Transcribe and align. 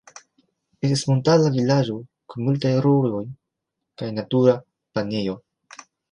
Estas 0.87 1.01
montara 1.09 1.49
vilaĝo 1.57 1.97
kun 2.33 2.45
multaj 2.47 2.71
rojoj 2.85 3.19
kaj 4.03 4.09
natura 4.21 4.55
banejo. 4.99 5.37